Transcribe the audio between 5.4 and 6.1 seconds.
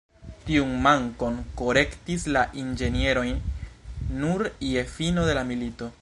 la milito.